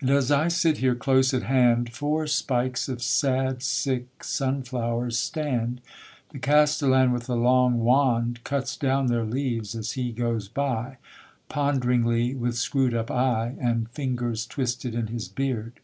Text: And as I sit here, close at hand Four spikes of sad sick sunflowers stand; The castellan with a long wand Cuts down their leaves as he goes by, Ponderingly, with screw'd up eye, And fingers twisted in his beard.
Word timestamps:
And 0.00 0.08
as 0.08 0.30
I 0.30 0.48
sit 0.48 0.78
here, 0.78 0.94
close 0.94 1.34
at 1.34 1.42
hand 1.42 1.92
Four 1.92 2.26
spikes 2.26 2.88
of 2.88 3.02
sad 3.02 3.62
sick 3.62 4.24
sunflowers 4.24 5.18
stand; 5.18 5.82
The 6.30 6.38
castellan 6.38 7.12
with 7.12 7.28
a 7.28 7.34
long 7.34 7.80
wand 7.80 8.42
Cuts 8.42 8.74
down 8.74 9.08
their 9.08 9.26
leaves 9.26 9.74
as 9.74 9.92
he 9.92 10.12
goes 10.12 10.48
by, 10.48 10.96
Ponderingly, 11.50 12.34
with 12.34 12.56
screw'd 12.56 12.94
up 12.94 13.10
eye, 13.10 13.54
And 13.60 13.90
fingers 13.90 14.46
twisted 14.46 14.94
in 14.94 15.08
his 15.08 15.28
beard. 15.28 15.78